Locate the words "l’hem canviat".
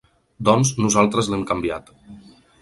1.33-1.93